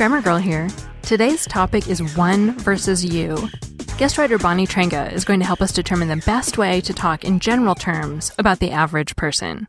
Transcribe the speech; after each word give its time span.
Grammar 0.00 0.22
Girl 0.22 0.38
here. 0.38 0.66
Today's 1.02 1.44
topic 1.44 1.86
is 1.86 2.16
one 2.16 2.52
versus 2.60 3.04
you. 3.04 3.36
Guest 3.98 4.16
writer 4.16 4.38
Bonnie 4.38 4.66
Trenga 4.66 5.12
is 5.12 5.26
going 5.26 5.40
to 5.40 5.44
help 5.44 5.60
us 5.60 5.74
determine 5.74 6.08
the 6.08 6.22
best 6.24 6.56
way 6.56 6.80
to 6.80 6.94
talk 6.94 7.22
in 7.22 7.38
general 7.38 7.74
terms 7.74 8.32
about 8.38 8.60
the 8.60 8.70
average 8.70 9.14
person. 9.14 9.68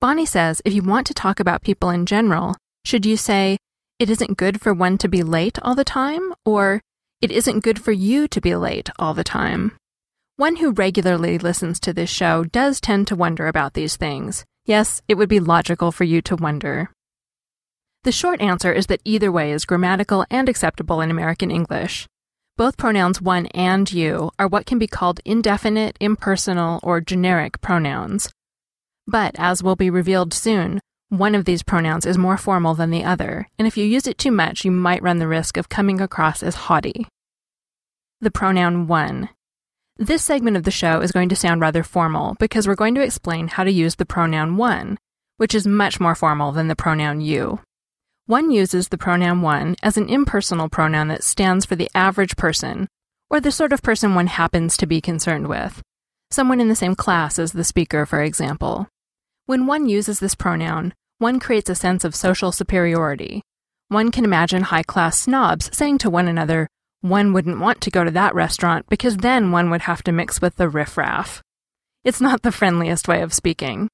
Bonnie 0.00 0.24
says 0.24 0.62
if 0.64 0.72
you 0.72 0.84
want 0.84 1.04
to 1.08 1.14
talk 1.14 1.40
about 1.40 1.62
people 1.62 1.90
in 1.90 2.06
general, 2.06 2.54
should 2.84 3.04
you 3.04 3.16
say, 3.16 3.58
it 3.98 4.08
isn't 4.08 4.38
good 4.38 4.60
for 4.60 4.72
one 4.72 4.96
to 4.98 5.08
be 5.08 5.24
late 5.24 5.58
all 5.62 5.74
the 5.74 5.82
time, 5.82 6.32
or 6.44 6.80
it 7.20 7.32
isn't 7.32 7.64
good 7.64 7.82
for 7.82 7.90
you 7.90 8.28
to 8.28 8.40
be 8.40 8.54
late 8.54 8.88
all 9.00 9.14
the 9.14 9.24
time? 9.24 9.72
One 10.36 10.54
who 10.54 10.70
regularly 10.70 11.38
listens 11.38 11.80
to 11.80 11.92
this 11.92 12.08
show 12.08 12.44
does 12.44 12.80
tend 12.80 13.08
to 13.08 13.16
wonder 13.16 13.48
about 13.48 13.74
these 13.74 13.96
things. 13.96 14.44
Yes, 14.64 15.02
it 15.08 15.16
would 15.16 15.28
be 15.28 15.40
logical 15.40 15.90
for 15.90 16.04
you 16.04 16.22
to 16.22 16.36
wonder. 16.36 16.92
The 18.02 18.12
short 18.12 18.40
answer 18.40 18.72
is 18.72 18.86
that 18.86 19.02
either 19.04 19.30
way 19.30 19.52
is 19.52 19.66
grammatical 19.66 20.24
and 20.30 20.48
acceptable 20.48 21.02
in 21.02 21.10
American 21.10 21.50
English. 21.50 22.06
Both 22.56 22.78
pronouns 22.78 23.20
one 23.20 23.46
and 23.48 23.90
you 23.92 24.30
are 24.38 24.48
what 24.48 24.64
can 24.64 24.78
be 24.78 24.86
called 24.86 25.20
indefinite, 25.26 25.98
impersonal, 26.00 26.80
or 26.82 27.02
generic 27.02 27.60
pronouns. 27.60 28.30
But, 29.06 29.34
as 29.38 29.62
will 29.62 29.76
be 29.76 29.90
revealed 29.90 30.32
soon, 30.32 30.80
one 31.10 31.34
of 31.34 31.44
these 31.44 31.62
pronouns 31.62 32.06
is 32.06 32.16
more 32.16 32.38
formal 32.38 32.74
than 32.74 32.90
the 32.90 33.04
other, 33.04 33.48
and 33.58 33.68
if 33.68 33.76
you 33.76 33.84
use 33.84 34.06
it 34.06 34.16
too 34.16 34.30
much, 34.30 34.64
you 34.64 34.70
might 34.70 35.02
run 35.02 35.18
the 35.18 35.28
risk 35.28 35.58
of 35.58 35.68
coming 35.68 36.00
across 36.00 36.42
as 36.42 36.54
haughty. 36.54 37.06
The 38.20 38.30
pronoun 38.30 38.86
one. 38.86 39.28
This 39.96 40.24
segment 40.24 40.56
of 40.56 40.62
the 40.62 40.70
show 40.70 41.00
is 41.00 41.12
going 41.12 41.28
to 41.30 41.36
sound 41.36 41.60
rather 41.60 41.82
formal 41.82 42.36
because 42.38 42.66
we're 42.66 42.74
going 42.74 42.94
to 42.94 43.02
explain 43.02 43.48
how 43.48 43.64
to 43.64 43.70
use 43.70 43.96
the 43.96 44.06
pronoun 44.06 44.56
one, 44.56 44.96
which 45.36 45.54
is 45.54 45.66
much 45.66 46.00
more 46.00 46.14
formal 46.14 46.52
than 46.52 46.68
the 46.68 46.76
pronoun 46.76 47.20
you. 47.20 47.60
One 48.30 48.52
uses 48.52 48.86
the 48.86 48.96
pronoun 48.96 49.42
one 49.42 49.74
as 49.82 49.96
an 49.96 50.08
impersonal 50.08 50.68
pronoun 50.68 51.08
that 51.08 51.24
stands 51.24 51.66
for 51.66 51.74
the 51.74 51.90
average 51.96 52.36
person, 52.36 52.86
or 53.28 53.40
the 53.40 53.50
sort 53.50 53.72
of 53.72 53.82
person 53.82 54.14
one 54.14 54.28
happens 54.28 54.76
to 54.76 54.86
be 54.86 55.00
concerned 55.00 55.48
with. 55.48 55.82
Someone 56.30 56.60
in 56.60 56.68
the 56.68 56.76
same 56.76 56.94
class 56.94 57.40
as 57.40 57.50
the 57.50 57.64
speaker, 57.64 58.06
for 58.06 58.22
example. 58.22 58.86
When 59.46 59.66
one 59.66 59.88
uses 59.88 60.20
this 60.20 60.36
pronoun, 60.36 60.94
one 61.18 61.40
creates 61.40 61.70
a 61.70 61.74
sense 61.74 62.04
of 62.04 62.14
social 62.14 62.52
superiority. 62.52 63.42
One 63.88 64.12
can 64.12 64.24
imagine 64.24 64.62
high 64.62 64.84
class 64.84 65.18
snobs 65.18 65.68
saying 65.76 65.98
to 65.98 66.08
one 66.08 66.28
another, 66.28 66.68
one 67.00 67.32
wouldn't 67.32 67.58
want 67.58 67.80
to 67.80 67.90
go 67.90 68.04
to 68.04 68.12
that 68.12 68.36
restaurant 68.36 68.86
because 68.88 69.16
then 69.16 69.50
one 69.50 69.70
would 69.70 69.82
have 69.82 70.04
to 70.04 70.12
mix 70.12 70.40
with 70.40 70.54
the 70.54 70.68
riffraff. 70.68 71.42
It's 72.04 72.20
not 72.20 72.42
the 72.42 72.52
friendliest 72.52 73.08
way 73.08 73.22
of 73.22 73.34
speaking. 73.34 73.88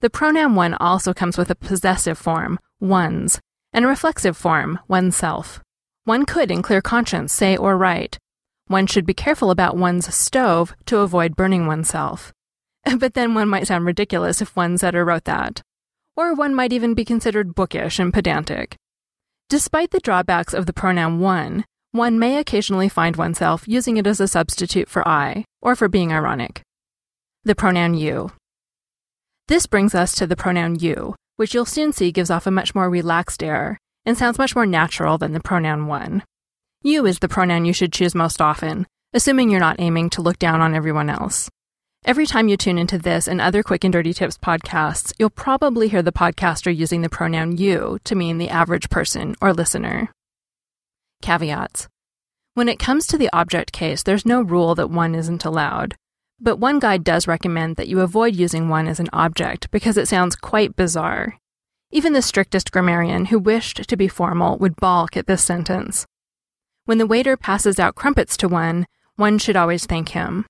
The 0.00 0.10
pronoun 0.10 0.54
one 0.54 0.74
also 0.74 1.12
comes 1.12 1.36
with 1.36 1.50
a 1.50 1.54
possessive 1.54 2.16
form, 2.16 2.58
one's, 2.80 3.38
and 3.72 3.84
a 3.84 3.88
reflexive 3.88 4.36
form, 4.36 4.78
oneself. 4.88 5.60
One 6.04 6.24
could, 6.24 6.50
in 6.50 6.62
clear 6.62 6.80
conscience, 6.80 7.32
say 7.32 7.56
or 7.56 7.76
write, 7.76 8.18
one 8.66 8.86
should 8.86 9.04
be 9.04 9.14
careful 9.14 9.50
about 9.50 9.76
one's 9.76 10.14
stove 10.14 10.74
to 10.86 10.98
avoid 10.98 11.36
burning 11.36 11.66
oneself. 11.66 12.32
But 12.98 13.14
then 13.14 13.34
one 13.34 13.48
might 13.48 13.66
sound 13.66 13.84
ridiculous 13.84 14.40
if 14.40 14.56
one 14.56 14.78
said 14.78 14.94
or 14.94 15.04
wrote 15.04 15.24
that. 15.24 15.60
Or 16.16 16.34
one 16.34 16.54
might 16.54 16.72
even 16.72 16.94
be 16.94 17.04
considered 17.04 17.54
bookish 17.54 17.98
and 17.98 18.12
pedantic. 18.12 18.76
Despite 19.48 19.90
the 19.90 20.00
drawbacks 20.00 20.54
of 20.54 20.66
the 20.66 20.72
pronoun 20.72 21.18
one, 21.18 21.64
one 21.92 22.18
may 22.18 22.38
occasionally 22.38 22.88
find 22.88 23.16
oneself 23.16 23.64
using 23.66 23.96
it 23.96 24.06
as 24.06 24.20
a 24.20 24.28
substitute 24.28 24.88
for 24.88 25.06
I, 25.06 25.44
or 25.60 25.74
for 25.74 25.88
being 25.88 26.12
ironic. 26.12 26.62
The 27.44 27.56
pronoun 27.56 27.94
you. 27.94 28.30
This 29.50 29.66
brings 29.66 29.96
us 29.96 30.14
to 30.14 30.28
the 30.28 30.36
pronoun 30.36 30.76
you, 30.78 31.16
which 31.34 31.54
you'll 31.54 31.64
soon 31.64 31.92
see 31.92 32.12
gives 32.12 32.30
off 32.30 32.46
a 32.46 32.52
much 32.52 32.72
more 32.72 32.88
relaxed 32.88 33.42
air 33.42 33.80
and 34.06 34.16
sounds 34.16 34.38
much 34.38 34.54
more 34.54 34.64
natural 34.64 35.18
than 35.18 35.32
the 35.32 35.40
pronoun 35.40 35.88
one. 35.88 36.22
You 36.82 37.04
is 37.04 37.18
the 37.18 37.26
pronoun 37.28 37.64
you 37.64 37.72
should 37.72 37.92
choose 37.92 38.14
most 38.14 38.40
often, 38.40 38.86
assuming 39.12 39.50
you're 39.50 39.58
not 39.58 39.80
aiming 39.80 40.10
to 40.10 40.22
look 40.22 40.38
down 40.38 40.60
on 40.60 40.72
everyone 40.72 41.10
else. 41.10 41.50
Every 42.04 42.26
time 42.26 42.46
you 42.46 42.56
tune 42.56 42.78
into 42.78 42.96
this 42.96 43.26
and 43.26 43.40
other 43.40 43.64
Quick 43.64 43.82
and 43.82 43.92
Dirty 43.92 44.14
Tips 44.14 44.38
podcasts, 44.38 45.12
you'll 45.18 45.30
probably 45.30 45.88
hear 45.88 46.00
the 46.00 46.12
podcaster 46.12 46.72
using 46.72 47.00
the 47.00 47.08
pronoun 47.08 47.56
you 47.56 47.98
to 48.04 48.14
mean 48.14 48.38
the 48.38 48.50
average 48.50 48.88
person 48.88 49.34
or 49.40 49.52
listener. 49.52 50.12
Caveats. 51.22 51.88
When 52.54 52.68
it 52.68 52.78
comes 52.78 53.04
to 53.08 53.18
the 53.18 53.30
object 53.32 53.72
case, 53.72 54.04
there's 54.04 54.24
no 54.24 54.42
rule 54.42 54.76
that 54.76 54.90
one 54.90 55.16
isn't 55.16 55.44
allowed. 55.44 55.96
But 56.40 56.56
one 56.56 56.78
guide 56.78 57.04
does 57.04 57.28
recommend 57.28 57.76
that 57.76 57.88
you 57.88 58.00
avoid 58.00 58.34
using 58.34 58.68
one 58.68 58.88
as 58.88 58.98
an 58.98 59.10
object 59.12 59.70
because 59.70 59.98
it 59.98 60.08
sounds 60.08 60.36
quite 60.36 60.74
bizarre. 60.74 61.38
Even 61.90 62.14
the 62.14 62.22
strictest 62.22 62.72
grammarian 62.72 63.26
who 63.26 63.38
wished 63.38 63.86
to 63.88 63.96
be 63.96 64.08
formal 64.08 64.56
would 64.56 64.76
balk 64.76 65.16
at 65.16 65.26
this 65.26 65.44
sentence. 65.44 66.06
When 66.86 66.98
the 66.98 67.06
waiter 67.06 67.36
passes 67.36 67.78
out 67.78 67.94
crumpets 67.94 68.38
to 68.38 68.48
one, 68.48 68.86
one 69.16 69.38
should 69.38 69.56
always 69.56 69.84
thank 69.84 70.10
him. 70.10 70.46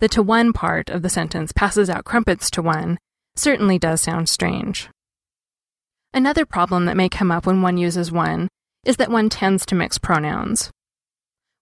The 0.00 0.08
to 0.08 0.22
one 0.22 0.52
part 0.52 0.88
of 0.88 1.02
the 1.02 1.10
sentence 1.10 1.52
passes 1.52 1.90
out 1.90 2.04
crumpets 2.04 2.50
to 2.52 2.62
one 2.62 2.98
certainly 3.34 3.78
does 3.78 4.00
sound 4.00 4.28
strange. 4.30 4.88
Another 6.14 6.46
problem 6.46 6.86
that 6.86 6.96
may 6.96 7.10
come 7.10 7.30
up 7.30 7.44
when 7.44 7.60
one 7.60 7.76
uses 7.76 8.10
one 8.10 8.48
is 8.84 8.96
that 8.96 9.10
one 9.10 9.28
tends 9.28 9.66
to 9.66 9.74
mix 9.74 9.98
pronouns. 9.98 10.70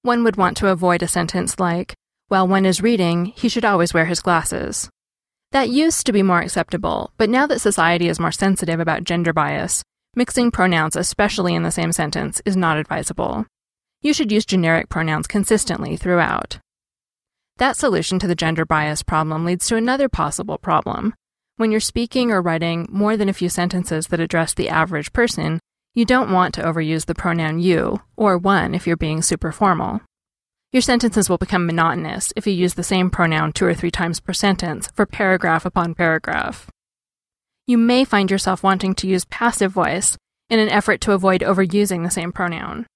One 0.02 0.22
would 0.22 0.36
want 0.36 0.56
to 0.58 0.68
avoid 0.68 1.02
a 1.02 1.08
sentence 1.08 1.58
like, 1.58 1.94
while 2.28 2.48
one 2.48 2.64
is 2.64 2.82
reading, 2.82 3.26
he 3.36 3.48
should 3.48 3.64
always 3.64 3.92
wear 3.92 4.06
his 4.06 4.20
glasses. 4.20 4.88
That 5.52 5.70
used 5.70 6.06
to 6.06 6.12
be 6.12 6.22
more 6.22 6.40
acceptable, 6.40 7.12
but 7.16 7.30
now 7.30 7.46
that 7.46 7.60
society 7.60 8.08
is 8.08 8.18
more 8.18 8.32
sensitive 8.32 8.80
about 8.80 9.04
gender 9.04 9.32
bias, 9.32 9.82
mixing 10.16 10.50
pronouns, 10.50 10.96
especially 10.96 11.54
in 11.54 11.62
the 11.62 11.70
same 11.70 11.92
sentence, 11.92 12.42
is 12.44 12.56
not 12.56 12.76
advisable. 12.76 13.46
You 14.00 14.12
should 14.12 14.32
use 14.32 14.44
generic 14.44 14.88
pronouns 14.88 15.26
consistently 15.26 15.96
throughout. 15.96 16.58
That 17.58 17.76
solution 17.76 18.18
to 18.18 18.26
the 18.26 18.34
gender 18.34 18.64
bias 18.64 19.02
problem 19.02 19.44
leads 19.44 19.66
to 19.68 19.76
another 19.76 20.08
possible 20.08 20.58
problem. 20.58 21.14
When 21.56 21.70
you're 21.70 21.78
speaking 21.78 22.32
or 22.32 22.42
writing 22.42 22.88
more 22.90 23.16
than 23.16 23.28
a 23.28 23.32
few 23.32 23.48
sentences 23.48 24.08
that 24.08 24.18
address 24.18 24.54
the 24.54 24.68
average 24.68 25.12
person, 25.12 25.60
you 25.94 26.04
don't 26.04 26.32
want 26.32 26.52
to 26.54 26.62
overuse 26.62 27.06
the 27.06 27.14
pronoun 27.14 27.60
you, 27.60 28.00
or 28.16 28.36
one 28.36 28.74
if 28.74 28.88
you're 28.88 28.96
being 28.96 29.22
super 29.22 29.52
formal. 29.52 30.00
Your 30.74 30.82
sentences 30.82 31.30
will 31.30 31.38
become 31.38 31.66
monotonous 31.66 32.32
if 32.34 32.48
you 32.48 32.52
use 32.52 32.74
the 32.74 32.82
same 32.82 33.08
pronoun 33.08 33.52
two 33.52 33.64
or 33.64 33.74
three 33.74 33.92
times 33.92 34.18
per 34.18 34.32
sentence 34.32 34.90
for 34.96 35.06
paragraph 35.06 35.64
upon 35.64 35.94
paragraph. 35.94 36.68
You 37.68 37.78
may 37.78 38.04
find 38.04 38.28
yourself 38.28 38.64
wanting 38.64 38.96
to 38.96 39.06
use 39.06 39.24
passive 39.26 39.70
voice 39.70 40.16
in 40.50 40.58
an 40.58 40.68
effort 40.68 41.00
to 41.02 41.12
avoid 41.12 41.42
overusing 41.42 42.02
the 42.02 42.10
same 42.10 42.32
pronoun. 42.32 42.86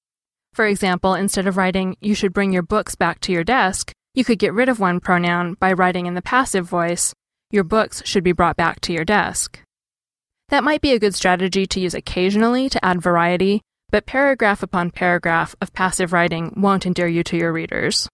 For 0.54 0.66
example, 0.66 1.14
instead 1.14 1.46
of 1.46 1.56
writing, 1.56 1.94
you 2.00 2.16
should 2.16 2.32
bring 2.32 2.52
your 2.52 2.64
books 2.64 2.96
back 2.96 3.20
to 3.20 3.32
your 3.32 3.44
desk, 3.44 3.92
you 4.12 4.24
could 4.24 4.40
get 4.40 4.54
rid 4.54 4.68
of 4.68 4.80
one 4.80 4.98
pronoun 4.98 5.54
by 5.60 5.72
writing 5.72 6.06
in 6.06 6.14
the 6.14 6.20
passive 6.20 6.66
voice, 6.66 7.14
your 7.52 7.62
books 7.62 8.02
should 8.04 8.24
be 8.24 8.32
brought 8.32 8.56
back 8.56 8.80
to 8.80 8.92
your 8.92 9.04
desk. 9.04 9.60
That 10.48 10.64
might 10.64 10.80
be 10.80 10.94
a 10.94 10.98
good 10.98 11.14
strategy 11.14 11.64
to 11.66 11.78
use 11.78 11.94
occasionally 11.94 12.68
to 12.70 12.84
add 12.84 13.00
variety, 13.00 13.62
but 13.90 14.06
paragraph 14.06 14.62
upon 14.62 14.90
paragraph 14.90 15.54
of 15.60 15.72
passive 15.72 16.12
writing 16.12 16.52
won't 16.56 16.86
endear 16.86 17.08
you 17.08 17.22
to 17.24 17.36
your 17.36 17.52
readers. 17.52 18.08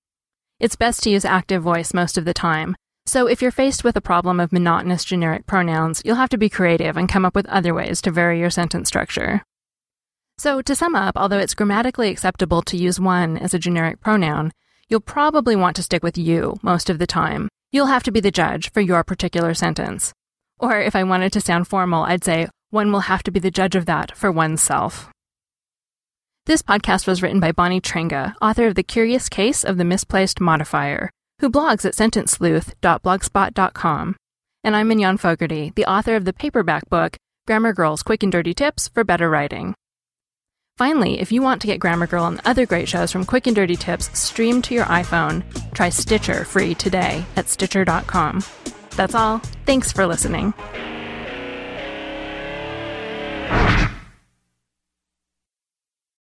It's 0.60 0.76
best 0.76 1.02
to 1.02 1.10
use 1.10 1.24
active 1.24 1.62
voice 1.62 1.92
most 1.92 2.16
of 2.16 2.24
the 2.24 2.34
time, 2.34 2.76
so 3.06 3.26
if 3.26 3.42
you're 3.42 3.50
faced 3.50 3.84
with 3.84 3.96
a 3.96 4.00
problem 4.00 4.40
of 4.40 4.52
monotonous 4.52 5.04
generic 5.04 5.46
pronouns, 5.46 6.00
you'll 6.04 6.16
have 6.16 6.30
to 6.30 6.38
be 6.38 6.48
creative 6.48 6.96
and 6.96 7.08
come 7.08 7.24
up 7.24 7.34
with 7.34 7.46
other 7.46 7.74
ways 7.74 8.00
to 8.02 8.10
vary 8.10 8.40
your 8.40 8.50
sentence 8.50 8.88
structure. 8.88 9.42
So, 10.38 10.62
to 10.62 10.74
sum 10.74 10.94
up, 10.94 11.16
although 11.16 11.38
it's 11.38 11.54
grammatically 11.54 12.08
acceptable 12.08 12.62
to 12.62 12.76
use 12.76 12.98
one 12.98 13.36
as 13.36 13.54
a 13.54 13.58
generic 13.58 14.00
pronoun, 14.00 14.52
you'll 14.88 15.00
probably 15.00 15.54
want 15.54 15.76
to 15.76 15.82
stick 15.82 16.02
with 16.02 16.18
you 16.18 16.56
most 16.62 16.90
of 16.90 16.98
the 16.98 17.06
time. 17.06 17.48
You'll 17.70 17.86
have 17.86 18.02
to 18.04 18.12
be 18.12 18.20
the 18.20 18.30
judge 18.30 18.72
for 18.72 18.80
your 18.80 19.04
particular 19.04 19.54
sentence. 19.54 20.12
Or 20.58 20.80
if 20.80 20.96
I 20.96 21.04
wanted 21.04 21.32
to 21.34 21.40
sound 21.40 21.68
formal, 21.68 22.04
I'd 22.04 22.24
say 22.24 22.48
one 22.70 22.90
will 22.90 23.00
have 23.00 23.22
to 23.24 23.30
be 23.30 23.38
the 23.38 23.50
judge 23.50 23.76
of 23.76 23.86
that 23.86 24.16
for 24.16 24.32
oneself. 24.32 25.10
This 26.46 26.60
podcast 26.60 27.06
was 27.06 27.22
written 27.22 27.40
by 27.40 27.52
Bonnie 27.52 27.80
Trenga, 27.80 28.34
author 28.42 28.66
of 28.66 28.74
The 28.74 28.82
Curious 28.82 29.30
Case 29.30 29.64
of 29.64 29.78
the 29.78 29.84
Misplaced 29.84 30.42
Modifier, 30.42 31.08
who 31.40 31.48
blogs 31.48 31.86
at 31.86 31.94
sentencesleuth.blogspot.com. 31.94 34.16
And 34.62 34.76
I'm 34.76 34.88
Mignon 34.88 35.16
Fogarty, 35.16 35.72
the 35.74 35.86
author 35.86 36.16
of 36.16 36.26
the 36.26 36.34
paperback 36.34 36.90
book, 36.90 37.16
Grammar 37.46 37.72
Girl's 37.72 38.02
Quick 38.02 38.22
and 38.22 38.30
Dirty 38.30 38.52
Tips 38.52 38.88
for 38.88 39.04
Better 39.04 39.30
Writing. 39.30 39.74
Finally, 40.76 41.18
if 41.18 41.32
you 41.32 41.40
want 41.40 41.62
to 41.62 41.66
get 41.66 41.80
Grammar 41.80 42.06
Girl 42.06 42.26
and 42.26 42.42
other 42.44 42.66
great 42.66 42.88
shows 42.88 43.10
from 43.10 43.24
Quick 43.24 43.46
and 43.46 43.56
Dirty 43.56 43.76
Tips 43.76 44.10
streamed 44.18 44.64
to 44.64 44.74
your 44.74 44.84
iPhone, 44.84 45.44
try 45.72 45.88
Stitcher 45.88 46.44
free 46.44 46.74
today 46.74 47.24
at 47.36 47.48
Stitcher.com. 47.48 48.44
That's 48.96 49.14
all. 49.14 49.38
Thanks 49.64 49.92
for 49.92 50.06
listening. 50.06 50.52